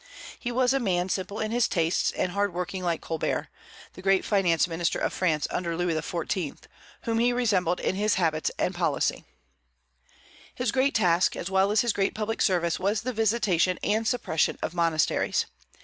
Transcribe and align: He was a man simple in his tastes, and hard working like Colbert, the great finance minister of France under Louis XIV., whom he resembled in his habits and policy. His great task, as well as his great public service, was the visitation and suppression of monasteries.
He 0.39 0.51
was 0.51 0.73
a 0.73 0.79
man 0.79 1.09
simple 1.09 1.39
in 1.39 1.51
his 1.51 1.67
tastes, 1.67 2.09
and 2.09 2.31
hard 2.31 2.55
working 2.55 2.81
like 2.83 3.01
Colbert, 3.01 3.49
the 3.93 4.01
great 4.01 4.25
finance 4.25 4.67
minister 4.67 4.97
of 4.97 5.13
France 5.13 5.45
under 5.51 5.77
Louis 5.77 5.93
XIV., 5.93 6.57
whom 7.03 7.19
he 7.19 7.31
resembled 7.31 7.79
in 7.79 7.93
his 7.93 8.15
habits 8.15 8.49
and 8.57 8.73
policy. 8.73 9.25
His 10.55 10.71
great 10.71 10.95
task, 10.95 11.35
as 11.35 11.51
well 11.51 11.69
as 11.69 11.81
his 11.81 11.93
great 11.93 12.15
public 12.15 12.41
service, 12.41 12.79
was 12.79 13.03
the 13.03 13.13
visitation 13.13 13.77
and 13.83 14.07
suppression 14.07 14.57
of 14.63 14.73
monasteries. 14.73 15.45